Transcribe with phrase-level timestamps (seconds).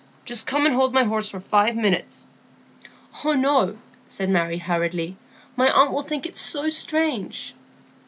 [0.25, 2.25] just come and hold my horse for five minutes."
[3.23, 3.77] "Oh, no,"
[4.07, 5.15] said Maggie, hurriedly,
[5.55, 7.53] "my aunt will think it so strange."